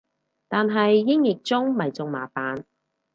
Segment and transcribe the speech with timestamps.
[0.47, 2.63] 但係英譯中咪仲麻煩